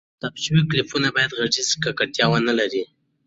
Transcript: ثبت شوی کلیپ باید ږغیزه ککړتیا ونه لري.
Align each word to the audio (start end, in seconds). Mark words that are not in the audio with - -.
ثبت 0.21 0.37
شوی 0.45 0.61
کلیپ 0.69 0.87
باید 1.15 1.31
ږغیزه 1.37 1.73
ککړتیا 1.83 2.25
ونه 2.29 2.53
لري. 2.59 2.83